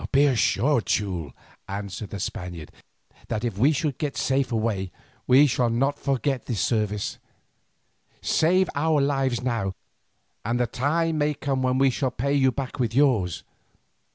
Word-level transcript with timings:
"Be 0.11 0.25
assured, 0.25 0.87
Teule," 0.87 1.31
answered 1.67 2.09
the 2.09 2.19
Spaniard, 2.19 2.71
"that 3.27 3.43
if 3.43 3.59
we 3.59 3.71
should 3.71 3.99
get 3.99 4.17
safe 4.17 4.51
away, 4.51 4.91
we 5.27 5.45
shall 5.45 5.69
not 5.69 5.99
forget 5.99 6.47
this 6.47 6.59
service. 6.59 7.19
Save 8.19 8.67
our 8.73 8.99
lives 8.99 9.43
now, 9.43 9.75
and 10.43 10.59
the 10.59 10.65
time 10.65 11.19
may 11.19 11.35
come 11.35 11.61
when 11.61 11.77
we 11.77 11.91
shall 11.91 12.09
pay 12.09 12.33
you 12.33 12.51
back 12.51 12.79
with 12.79 12.95
yours. 12.95 13.43